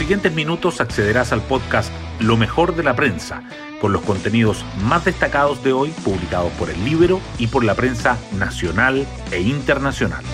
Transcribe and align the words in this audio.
siguientes 0.00 0.32
minutos 0.32 0.80
accederás 0.80 1.30
al 1.30 1.42
podcast 1.42 1.92
Lo 2.20 2.38
mejor 2.38 2.74
de 2.74 2.82
la 2.82 2.96
prensa, 2.96 3.42
con 3.82 3.92
los 3.92 4.00
contenidos 4.00 4.64
más 4.82 5.04
destacados 5.04 5.62
de 5.62 5.74
hoy 5.74 5.90
publicados 6.02 6.50
por 6.52 6.70
el 6.70 6.82
libro 6.86 7.20
y 7.38 7.48
por 7.48 7.64
la 7.64 7.74
prensa 7.74 8.16
nacional 8.38 9.06
e 9.30 9.42
internacional. 9.42 10.24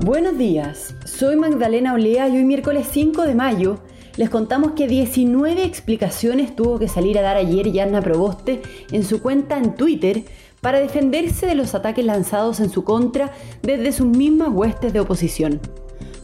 Buenos 0.00 0.36
días, 0.36 0.94
soy 1.06 1.36
Magdalena 1.36 1.94
Olea 1.94 2.28
y 2.28 2.36
hoy 2.36 2.44
miércoles 2.44 2.86
5 2.92 3.22
de 3.22 3.34
mayo 3.34 3.78
les 4.18 4.28
contamos 4.28 4.72
que 4.72 4.86
19 4.86 5.64
explicaciones 5.64 6.54
tuvo 6.54 6.78
que 6.78 6.88
salir 6.88 7.18
a 7.18 7.22
dar 7.22 7.38
ayer 7.38 7.72
Yanna 7.72 8.02
Proboste 8.02 8.60
en 8.92 9.02
su 9.02 9.22
cuenta 9.22 9.56
en 9.56 9.76
Twitter 9.76 10.24
para 10.60 10.78
defenderse 10.78 11.46
de 11.46 11.54
los 11.54 11.74
ataques 11.74 12.04
lanzados 12.04 12.60
en 12.60 12.68
su 12.68 12.84
contra 12.84 13.32
desde 13.62 13.92
sus 13.92 14.08
mismas 14.08 14.50
huestes 14.50 14.92
de 14.92 15.00
oposición. 15.00 15.58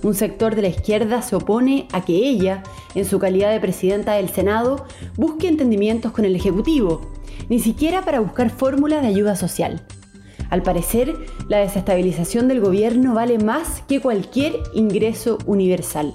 Un 0.02 0.14
sector 0.14 0.56
de 0.56 0.62
la 0.62 0.68
izquierda 0.68 1.22
se 1.22 1.36
opone 1.36 1.86
a 1.92 2.04
que 2.04 2.14
ella, 2.14 2.62
en 2.94 3.04
su 3.04 3.18
calidad 3.18 3.52
de 3.52 3.60
presidenta 3.60 4.14
del 4.14 4.28
Senado, 4.28 4.86
busque 5.16 5.46
entendimientos 5.46 6.12
con 6.12 6.24
el 6.24 6.34
Ejecutivo, 6.34 7.12
ni 7.48 7.60
siquiera 7.60 8.04
para 8.04 8.20
buscar 8.20 8.50
fórmulas 8.50 9.02
de 9.02 9.08
ayuda 9.08 9.36
social. 9.36 9.80
Al 10.50 10.62
parecer, 10.62 11.14
la 11.48 11.58
desestabilización 11.58 12.48
del 12.48 12.60
gobierno 12.60 13.14
vale 13.14 13.38
más 13.38 13.82
que 13.88 14.00
cualquier 14.00 14.54
ingreso 14.74 15.38
universal. 15.46 16.14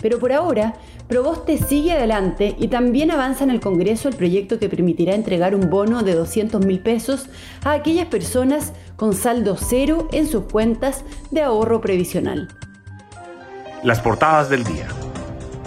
Pero 0.00 0.18
por 0.18 0.32
ahora, 0.32 0.74
Proboste 1.08 1.58
sigue 1.58 1.92
adelante 1.92 2.56
y 2.58 2.68
también 2.68 3.10
avanza 3.10 3.44
en 3.44 3.50
el 3.50 3.60
Congreso 3.60 4.08
el 4.08 4.16
proyecto 4.16 4.58
que 4.58 4.70
permitirá 4.70 5.14
entregar 5.14 5.54
un 5.54 5.68
bono 5.68 6.02
de 6.02 6.14
200 6.14 6.64
mil 6.64 6.80
pesos 6.80 7.26
a 7.62 7.72
aquellas 7.72 8.06
personas 8.06 8.72
con 8.96 9.12
saldo 9.12 9.56
cero 9.58 10.08
en 10.12 10.26
sus 10.26 10.44
cuentas 10.44 11.04
de 11.30 11.42
ahorro 11.42 11.82
previsional. 11.82 12.48
Las 13.84 14.00
portadas 14.00 14.48
del 14.48 14.64
día. 14.64 14.88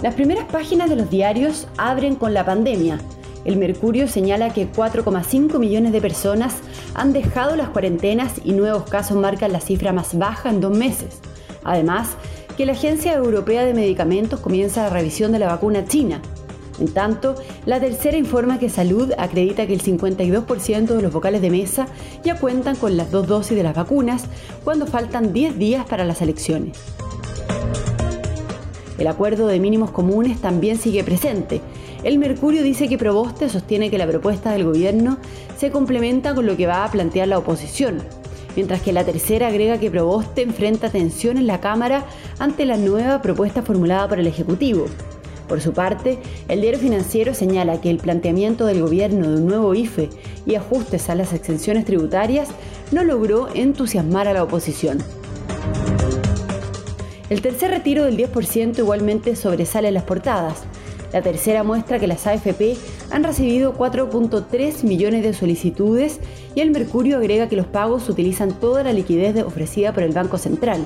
Las 0.02 0.14
primeras 0.14 0.46
páginas 0.46 0.90
de 0.90 0.96
los 0.96 1.08
diarios 1.08 1.68
abren 1.76 2.16
con 2.16 2.34
la 2.34 2.44
pandemia. 2.44 2.98
El 3.44 3.58
Mercurio 3.58 4.08
señala 4.08 4.52
que 4.52 4.68
4,5 4.68 5.56
millones 5.60 5.92
de 5.92 6.00
personas 6.00 6.56
han 6.94 7.12
dejado 7.12 7.54
las 7.54 7.68
cuarentenas 7.68 8.40
y 8.42 8.54
nuevos 8.54 8.90
casos 8.90 9.16
marcan 9.16 9.52
la 9.52 9.60
cifra 9.60 9.92
más 9.92 10.18
baja 10.18 10.50
en 10.50 10.60
dos 10.60 10.76
meses. 10.76 11.20
Además, 11.62 12.16
que 12.56 12.66
la 12.66 12.72
Agencia 12.72 13.14
Europea 13.14 13.64
de 13.64 13.72
Medicamentos 13.72 14.40
comienza 14.40 14.82
la 14.82 14.90
revisión 14.90 15.30
de 15.30 15.38
la 15.38 15.46
vacuna 15.46 15.84
china. 15.84 16.20
En 16.80 16.92
tanto, 16.92 17.36
la 17.66 17.78
tercera 17.78 18.16
informa 18.16 18.58
que 18.58 18.68
Salud 18.68 19.12
acredita 19.16 19.68
que 19.68 19.74
el 19.74 19.82
52% 19.82 20.86
de 20.86 21.02
los 21.02 21.12
vocales 21.12 21.40
de 21.40 21.50
mesa 21.50 21.86
ya 22.24 22.36
cuentan 22.36 22.74
con 22.74 22.96
las 22.96 23.12
dos 23.12 23.28
dosis 23.28 23.56
de 23.56 23.62
las 23.62 23.76
vacunas 23.76 24.24
cuando 24.64 24.88
faltan 24.88 25.32
10 25.32 25.56
días 25.56 25.86
para 25.86 26.04
las 26.04 26.20
elecciones. 26.20 26.76
El 28.98 29.06
acuerdo 29.06 29.46
de 29.46 29.60
mínimos 29.60 29.92
comunes 29.92 30.40
también 30.40 30.76
sigue 30.76 31.04
presente. 31.04 31.60
El 32.02 32.18
Mercurio 32.18 32.64
dice 32.64 32.88
que 32.88 32.98
Proboste 32.98 33.48
sostiene 33.48 33.90
que 33.90 33.98
la 33.98 34.08
propuesta 34.08 34.52
del 34.52 34.64
gobierno 34.64 35.18
se 35.56 35.70
complementa 35.70 36.34
con 36.34 36.46
lo 36.46 36.56
que 36.56 36.66
va 36.66 36.84
a 36.84 36.90
plantear 36.90 37.28
la 37.28 37.38
oposición, 37.38 38.02
mientras 38.56 38.82
que 38.82 38.92
la 38.92 39.04
tercera 39.04 39.46
agrega 39.46 39.78
que 39.78 39.90
Proboste 39.90 40.42
enfrenta 40.42 40.90
tensión 40.90 41.38
en 41.38 41.46
la 41.46 41.60
Cámara 41.60 42.04
ante 42.40 42.66
la 42.66 42.76
nueva 42.76 43.22
propuesta 43.22 43.62
formulada 43.62 44.08
por 44.08 44.18
el 44.18 44.26
Ejecutivo. 44.26 44.86
Por 45.46 45.60
su 45.60 45.72
parte, 45.72 46.18
el 46.48 46.60
diario 46.60 46.80
financiero 46.80 47.34
señala 47.34 47.80
que 47.80 47.90
el 47.90 47.98
planteamiento 47.98 48.66
del 48.66 48.82
gobierno 48.82 49.30
de 49.30 49.36
un 49.36 49.46
nuevo 49.46 49.74
IFE 49.74 50.10
y 50.44 50.56
ajustes 50.56 51.08
a 51.08 51.14
las 51.14 51.32
exenciones 51.32 51.84
tributarias 51.84 52.48
no 52.90 53.04
logró 53.04 53.48
entusiasmar 53.54 54.28
a 54.28 54.34
la 54.34 54.42
oposición. 54.42 54.98
El 57.30 57.42
tercer 57.42 57.70
retiro 57.70 58.04
del 58.04 58.16
10% 58.16 58.78
igualmente 58.78 59.36
sobresale 59.36 59.88
en 59.88 59.94
las 59.94 60.04
portadas. 60.04 60.62
La 61.12 61.20
tercera 61.20 61.62
muestra 61.62 61.98
que 61.98 62.06
las 62.06 62.26
AFP 62.26 62.76
han 63.10 63.22
recibido 63.22 63.74
4.3 63.76 64.84
millones 64.84 65.22
de 65.22 65.34
solicitudes 65.34 66.20
y 66.54 66.60
el 66.60 66.70
Mercurio 66.70 67.18
agrega 67.18 67.48
que 67.48 67.56
los 67.56 67.66
pagos 67.66 68.08
utilizan 68.08 68.58
toda 68.58 68.82
la 68.82 68.92
liquidez 68.92 69.42
ofrecida 69.42 69.92
por 69.92 70.02
el 70.04 70.12
Banco 70.12 70.38
Central. 70.38 70.82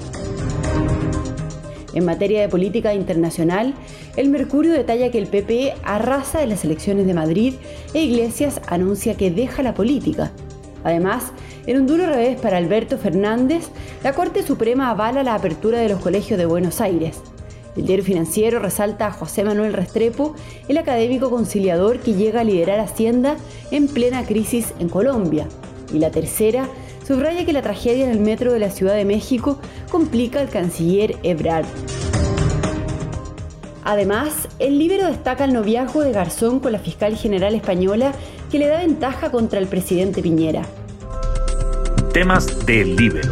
En 1.94 2.04
materia 2.04 2.40
de 2.40 2.48
política 2.48 2.94
internacional, 2.94 3.74
el 4.16 4.28
Mercurio 4.28 4.72
detalla 4.72 5.10
que 5.10 5.18
el 5.18 5.26
PP 5.26 5.74
arrasa 5.84 6.42
en 6.42 6.48
las 6.48 6.64
elecciones 6.64 7.06
de 7.06 7.14
Madrid 7.14 7.54
e 7.94 8.02
Iglesias 8.02 8.60
anuncia 8.66 9.16
que 9.16 9.30
deja 9.30 9.62
la 9.62 9.74
política. 9.74 10.32
Además, 10.84 11.32
en 11.66 11.80
un 11.80 11.86
duro 11.86 12.06
revés 12.06 12.40
para 12.40 12.56
Alberto 12.56 12.98
Fernández, 12.98 13.68
la 14.02 14.12
Corte 14.12 14.42
Suprema 14.42 14.90
avala 14.90 15.22
la 15.22 15.34
apertura 15.34 15.78
de 15.78 15.88
los 15.88 16.00
colegios 16.00 16.38
de 16.38 16.46
Buenos 16.46 16.80
Aires. 16.80 17.20
El 17.76 17.86
diario 17.86 18.04
financiero 18.04 18.58
resalta 18.58 19.06
a 19.06 19.12
José 19.12 19.44
Manuel 19.44 19.72
Restrepo, 19.72 20.34
el 20.68 20.76
académico 20.76 21.30
conciliador 21.30 22.00
que 22.00 22.14
llega 22.14 22.40
a 22.40 22.44
liderar 22.44 22.80
Hacienda 22.80 23.36
en 23.70 23.88
plena 23.88 24.24
crisis 24.24 24.74
en 24.78 24.88
Colombia. 24.88 25.46
Y 25.92 25.98
la 25.98 26.10
tercera 26.10 26.68
subraya 27.06 27.46
que 27.46 27.52
la 27.52 27.62
tragedia 27.62 28.04
en 28.04 28.10
el 28.10 28.20
metro 28.20 28.52
de 28.52 28.58
la 28.58 28.70
Ciudad 28.70 28.94
de 28.94 29.04
México 29.04 29.58
complica 29.90 30.40
al 30.40 30.50
canciller 30.50 31.16
Ebrard. 31.22 31.66
Además, 33.84 34.48
el 34.58 34.78
libro 34.78 35.06
destaca 35.06 35.44
el 35.44 35.52
noviazgo 35.52 36.02
de 36.02 36.12
Garzón 36.12 36.60
con 36.60 36.72
la 36.72 36.78
fiscal 36.78 37.16
general 37.16 37.54
española 37.54 38.12
que 38.50 38.58
le 38.58 38.68
da 38.68 38.78
ventaja 38.78 39.30
contra 39.30 39.58
el 39.58 39.66
presidente 39.66 40.22
Piñera. 40.22 40.62
Temas 42.12 42.64
del 42.66 42.94
libro. 42.96 43.22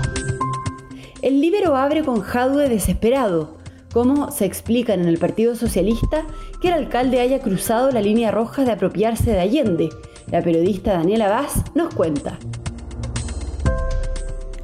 El 1.23 1.41
libro 1.41 1.77
abre 1.77 2.03
con 2.03 2.21
Jadwe 2.21 2.69
desesperado, 2.69 3.59
cómo 3.93 4.31
se 4.31 4.47
explican 4.47 5.01
en 5.01 5.09
el 5.09 5.19
Partido 5.19 5.55
Socialista 5.55 6.25
que 6.61 6.69
el 6.69 6.75
alcalde 6.75 7.21
haya 7.21 7.41
cruzado 7.41 7.91
la 7.91 8.01
línea 8.01 8.31
roja 8.31 8.65
de 8.65 8.73
apropiarse 8.73 9.31
de 9.33 9.41
Allende. 9.41 9.91
La 10.31 10.43
periodista 10.43 10.93
Daniela 10.93 11.29
Vaz 11.29 11.65
nos 11.75 11.95
cuenta. 11.95 12.39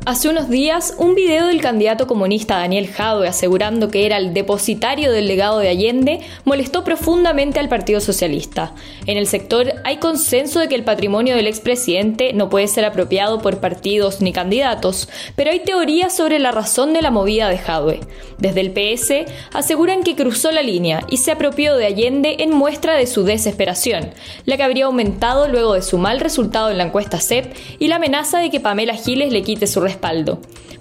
Hace 0.07 0.29
unos 0.29 0.49
días, 0.49 0.95
un 0.99 1.17
video 1.17 1.49
del 1.49 1.61
candidato 1.61 2.07
comunista 2.07 2.59
Daniel 2.59 2.87
Jadwe 2.87 3.27
asegurando 3.27 3.91
que 3.91 4.07
era 4.07 4.19
el 4.19 4.33
depositario 4.33 5.11
del 5.11 5.27
legado 5.27 5.59
de 5.59 5.69
Allende 5.69 6.21
molestó 6.45 6.85
profundamente 6.85 7.59
al 7.59 7.69
Partido 7.69 7.99
Socialista. 7.99 8.73
En 9.07 9.17
el 9.19 9.27
sector 9.27 9.75
hay 9.83 9.97
consenso 9.97 10.61
de 10.61 10.69
que 10.69 10.77
el 10.77 10.85
patrimonio 10.85 11.35
del 11.35 11.49
expresidente 11.49 12.33
no 12.35 12.49
puede 12.49 12.69
ser 12.69 12.85
apropiado 12.85 13.43
por 13.43 13.59
partidos 13.59 14.21
ni 14.21 14.33
candidatos, 14.33 15.09
pero 15.35 15.51
hay 15.51 15.59
teorías 15.65 16.17
sobre 16.17 16.39
la 16.39 16.53
razón 16.53 16.93
de 16.93 17.03
la 17.03 17.11
movida 17.11 17.49
de 17.49 17.59
Jadwe. 17.59 17.99
Desde 18.39 18.61
el 18.61 18.71
PS 18.71 19.29
aseguran 19.55 20.05
que 20.05 20.15
cruzó 20.15 20.53
la 20.53 20.63
línea 20.63 21.01
y 21.11 21.17
se 21.17 21.33
apropió 21.33 21.75
de 21.75 21.87
Allende 21.87 22.37
en 22.39 22.53
muestra 22.53 22.95
de 22.95 23.09
su 23.09 23.25
desesperación, 23.25 24.11
la 24.45 24.57
que 24.57 24.63
habría 24.63 24.85
aumentado 24.85 25.49
luego 25.49 25.75
de 25.75 25.83
su 25.83 25.99
mal 25.99 26.21
resultado 26.21 26.71
en 26.71 26.79
la 26.79 26.85
encuesta 26.85 27.19
CEP 27.19 27.53
y 27.81 27.89
la 27.89 27.97
amenaza 27.97 28.39
de 28.39 28.51
que 28.51 28.61
Pamela 28.61 28.95
Giles 28.95 29.33
le 29.33 29.43
quite 29.43 29.67
su 29.67 29.81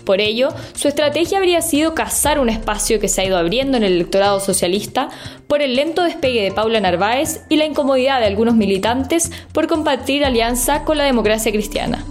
por 0.05 0.21
ello, 0.21 0.49
su 0.75 0.87
estrategia 0.87 1.39
habría 1.39 1.61
sido 1.61 1.95
cazar 1.95 2.39
un 2.39 2.49
espacio 2.49 2.99
que 2.99 3.07
se 3.07 3.21
ha 3.21 3.25
ido 3.25 3.37
abriendo 3.37 3.77
en 3.77 3.83
el 3.83 3.93
electorado 3.93 4.39
socialista 4.39 5.09
por 5.47 5.63
el 5.63 5.75
lento 5.75 6.03
despegue 6.03 6.43
de 6.43 6.51
Paula 6.51 6.79
Narváez 6.79 7.41
y 7.49 7.55
la 7.57 7.65
incomodidad 7.65 8.19
de 8.19 8.27
algunos 8.27 8.53
militantes 8.55 9.31
por 9.51 9.65
compartir 9.67 10.23
alianza 10.23 10.83
con 10.83 10.99
la 10.99 11.05
democracia 11.05 11.51
cristiana. 11.51 12.05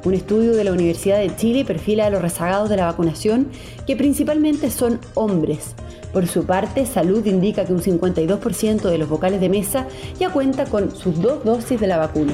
Un 0.06 0.14
estudio 0.14 0.54
de 0.54 0.64
la 0.64 0.72
Universidad 0.72 1.20
de 1.20 1.36
Chile 1.36 1.66
perfila 1.66 2.06
a 2.06 2.10
los 2.10 2.22
rezagados 2.22 2.70
de 2.70 2.78
la 2.78 2.86
vacunación, 2.86 3.50
que 3.86 3.98
principalmente 3.98 4.72
son 4.72 5.00
hombres. 5.14 5.76
Por 6.14 6.28
su 6.28 6.46
parte, 6.46 6.86
Salud 6.86 7.26
indica 7.26 7.66
que 7.66 7.74
un 7.74 7.82
52% 7.82 8.82
de 8.82 8.98
los 8.98 9.08
vocales 9.08 9.40
de 9.40 9.50
mesa 9.50 9.88
ya 10.20 10.32
cuenta 10.32 10.66
con 10.66 10.96
sus 10.96 11.22
dos 11.22 11.44
dosis 11.44 11.80
de 11.80 11.88
la 11.88 11.98
vacuna. 11.98 12.34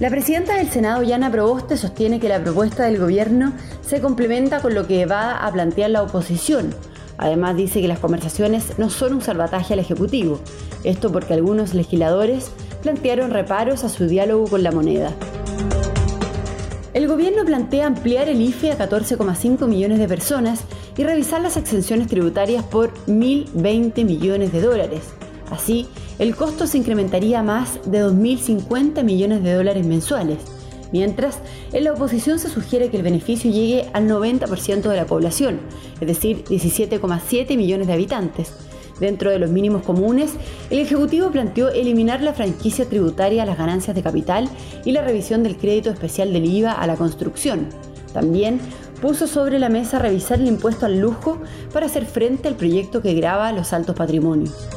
La 0.00 0.10
presidenta 0.10 0.56
del 0.56 0.68
Senado, 0.68 1.04
Yana 1.04 1.30
Proboste, 1.30 1.76
sostiene 1.76 2.18
que 2.18 2.28
la 2.28 2.42
propuesta 2.42 2.82
del 2.84 2.98
gobierno 2.98 3.52
se 3.82 4.00
complementa 4.00 4.60
con 4.60 4.74
lo 4.74 4.88
que 4.88 5.06
va 5.06 5.36
a 5.46 5.52
plantear 5.52 5.90
la 5.90 6.02
oposición. 6.02 6.74
Además 7.18 7.56
dice 7.56 7.80
que 7.80 7.86
las 7.86 8.00
conversaciones 8.00 8.78
no 8.78 8.90
son 8.90 9.14
un 9.14 9.20
salvataje 9.20 9.74
al 9.74 9.78
Ejecutivo, 9.78 10.40
esto 10.82 11.12
porque 11.12 11.34
algunos 11.34 11.72
legisladores 11.72 12.50
plantearon 12.82 13.30
reparos 13.30 13.84
a 13.84 13.88
su 13.88 14.08
diálogo 14.08 14.48
con 14.48 14.64
la 14.64 14.72
moneda. 14.72 15.12
El 16.94 17.06
gobierno 17.06 17.44
plantea 17.44 17.86
ampliar 17.86 18.28
el 18.28 18.40
IFE 18.40 18.72
a 18.72 18.78
14,5 18.78 19.68
millones 19.68 20.00
de 20.00 20.08
personas 20.08 20.64
y 20.96 21.04
revisar 21.04 21.40
las 21.40 21.56
exenciones 21.56 22.08
tributarias 22.08 22.64
por 22.64 22.92
1.020 23.06 24.04
millones 24.04 24.52
de 24.52 24.60
dólares. 24.60 25.02
Así, 25.50 25.86
el 26.18 26.34
costo 26.34 26.66
se 26.66 26.78
incrementaría 26.78 27.42
más 27.42 27.78
de 27.84 28.04
2.050 28.04 29.02
millones 29.02 29.42
de 29.42 29.54
dólares 29.54 29.86
mensuales, 29.86 30.38
mientras 30.92 31.38
en 31.72 31.84
la 31.84 31.92
oposición 31.92 32.38
se 32.38 32.48
sugiere 32.48 32.90
que 32.90 32.98
el 32.98 33.02
beneficio 33.02 33.50
llegue 33.50 33.88
al 33.92 34.08
90% 34.08 34.82
de 34.82 34.96
la 34.96 35.06
población, 35.06 35.60
es 36.00 36.06
decir, 36.06 36.44
17,7 36.44 37.56
millones 37.56 37.86
de 37.86 37.92
habitantes. 37.92 38.54
Dentro 39.00 39.30
de 39.30 39.38
los 39.38 39.50
mínimos 39.50 39.82
comunes, 39.82 40.34
el 40.70 40.78
Ejecutivo 40.78 41.30
planteó 41.30 41.70
eliminar 41.70 42.22
la 42.22 42.34
franquicia 42.34 42.88
tributaria 42.88 43.42
a 43.42 43.46
las 43.46 43.58
ganancias 43.58 43.96
de 43.96 44.02
capital 44.02 44.48
y 44.84 44.92
la 44.92 45.02
revisión 45.02 45.42
del 45.42 45.56
crédito 45.56 45.90
especial 45.90 46.32
del 46.32 46.44
IVA 46.44 46.72
a 46.72 46.86
la 46.86 46.96
construcción. 46.96 47.68
También 48.12 48.60
puso 49.02 49.26
sobre 49.26 49.58
la 49.58 49.68
mesa 49.68 49.98
revisar 49.98 50.40
el 50.40 50.46
impuesto 50.46 50.86
al 50.86 51.00
lujo 51.00 51.38
para 51.72 51.86
hacer 51.86 52.06
frente 52.06 52.46
al 52.46 52.54
proyecto 52.54 53.02
que 53.02 53.14
grava 53.14 53.50
los 53.52 53.72
altos 53.72 53.96
patrimonios. 53.96 54.68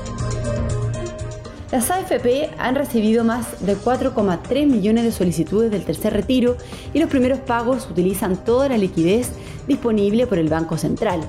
Las 1.71 1.91
AFP 1.91 2.49
han 2.57 2.73
recibido 2.73 3.23
más 3.23 3.63
de 3.63 3.77
4,3 3.77 4.65
millones 4.65 5.03
de 5.03 5.11
solicitudes 5.11 5.69
del 5.69 5.83
tercer 5.83 6.13
retiro 6.13 6.57
y 6.93 6.99
los 6.99 7.09
primeros 7.09 7.37
pagos 7.39 7.87
utilizan 7.89 8.43
toda 8.43 8.67
la 8.67 8.77
liquidez 8.77 9.31
disponible 9.67 10.25
por 10.25 10.39
el 10.39 10.49
Banco 10.49 10.77
Central. 10.77 11.21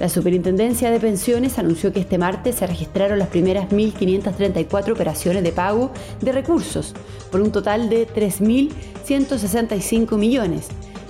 La 0.00 0.08
Superintendencia 0.08 0.90
de 0.90 1.00
Pensiones 1.00 1.58
anunció 1.58 1.92
que 1.92 2.00
este 2.00 2.16
martes 2.16 2.54
se 2.54 2.66
registraron 2.66 3.18
las 3.18 3.28
primeras 3.28 3.68
1.534 3.68 4.92
operaciones 4.92 5.42
de 5.42 5.52
pago 5.52 5.90
de 6.20 6.32
recursos, 6.32 6.94
por 7.30 7.42
un 7.42 7.52
total 7.52 7.90
de 7.90 8.08
3.165 8.08 10.16
millones. 10.16 10.68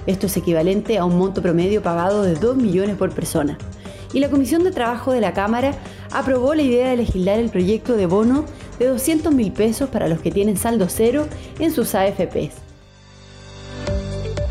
Esto 0.09 0.25
es 0.25 0.39
equivalente 0.39 0.97
a 0.97 1.05
un 1.05 1.19
monto 1.19 1.43
promedio 1.43 1.83
pagado 1.83 2.23
de 2.23 2.35
2 2.35 2.57
millones 2.57 2.97
por 2.97 3.13
persona. 3.13 3.59
Y 4.15 4.21
la 4.21 4.31
Comisión 4.31 4.65
de 4.65 4.71
Trabajo 4.71 5.13
de 5.13 5.21
la 5.21 5.35
Cámara 5.35 5.75
aprobó 6.11 6.55
la 6.55 6.63
idea 6.63 6.89
de 6.89 6.97
legislar 6.97 7.39
el 7.39 7.51
proyecto 7.51 7.95
de 7.95 8.07
bono 8.07 8.47
de 8.79 8.87
200 8.87 9.35
mil 9.35 9.53
pesos 9.53 9.91
para 9.91 10.09
los 10.09 10.21
que 10.21 10.31
tienen 10.31 10.57
saldo 10.57 10.87
cero 10.89 11.27
en 11.59 11.73
sus 11.73 11.95
AFPs. 11.95 12.55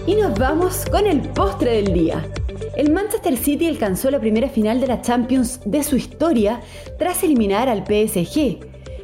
Y 0.06 0.14
nos 0.14 0.38
vamos 0.38 0.86
con 0.92 1.08
el 1.08 1.22
postre 1.22 1.82
del 1.82 1.92
día. 1.92 2.24
El 2.76 2.92
Manchester 2.92 3.36
City 3.36 3.66
alcanzó 3.66 4.12
la 4.12 4.20
primera 4.20 4.50
final 4.50 4.80
de 4.80 4.86
la 4.86 5.02
Champions 5.02 5.60
de 5.66 5.82
su 5.82 5.96
historia 5.96 6.62
tras 7.00 7.24
eliminar 7.24 7.68
al 7.68 7.84
PSG. 7.84 8.60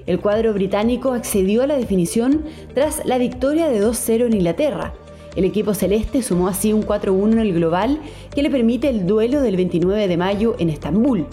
El 0.06 0.20
cuadro 0.20 0.54
británico 0.54 1.14
accedió 1.14 1.64
a 1.64 1.68
la 1.68 1.78
definición 1.78 2.46
tras 2.76 3.04
la 3.06 3.18
victoria 3.18 3.70
de 3.70 3.84
2-0 3.84 4.28
en 4.28 4.34
Inglaterra. 4.34 4.94
El 5.36 5.46
equipo 5.46 5.74
celeste 5.74 6.22
sumó 6.22 6.48
así 6.48 6.74
un 6.74 6.84
4-1 6.84 7.34
en 7.34 7.40
el 7.40 7.54
global 7.54 8.00
que 8.34 8.44
le 8.44 8.50
permite 8.50 8.90
el 8.90 9.08
duelo 9.08 9.42
del 9.42 9.56
29 9.56 10.08
de 10.08 10.18
mayo 10.18 10.56
en 10.60 10.70
Estambul. 10.70 11.28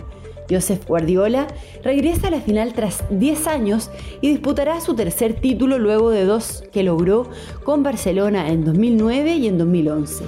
Joseph 0.50 0.85
Guardiola 0.87 1.47
regresa 1.85 2.29
a 2.29 2.31
la 2.31 2.41
final 2.41 2.73
tras 2.73 3.05
10 3.11 3.47
años 3.47 3.91
y 4.20 4.29
disputará 4.31 4.81
su 4.81 4.94
tercer 4.94 5.35
título 5.35 5.79
luego 5.79 6.11
de 6.11 6.25
dos 6.25 6.64
que 6.73 6.82
logró 6.82 7.29
con 7.62 7.82
Barcelona 7.82 8.49
en 8.49 8.64
2009 8.64 9.37
y 9.37 9.47
en 9.47 9.58
2011. 9.58 10.25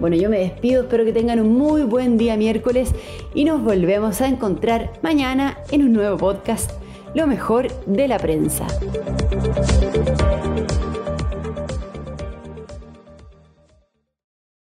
Bueno, 0.00 0.16
yo 0.16 0.30
me 0.30 0.38
despido, 0.38 0.82
espero 0.82 1.04
que 1.04 1.12
tengan 1.12 1.40
un 1.40 1.52
muy 1.56 1.82
buen 1.82 2.16
día 2.16 2.36
miércoles 2.36 2.92
y 3.34 3.44
nos 3.44 3.62
volvemos 3.62 4.20
a 4.22 4.28
encontrar 4.28 4.92
mañana 5.02 5.58
en 5.70 5.82
un 5.82 5.92
nuevo 5.92 6.16
podcast, 6.16 6.72
Lo 7.12 7.26
mejor 7.26 7.68
de 7.86 8.08
la 8.08 8.18
prensa. 8.18 8.66